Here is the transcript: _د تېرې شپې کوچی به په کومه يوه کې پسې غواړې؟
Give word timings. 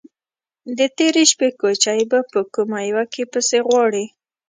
_د 0.77 0.79
تېرې 0.97 1.23
شپې 1.31 1.49
کوچی 1.59 1.99
به 2.09 2.19
په 2.31 2.39
کومه 2.53 2.79
يوه 2.89 3.03
کې 3.13 3.23
پسې 3.31 3.57
غواړې؟ 3.67 4.05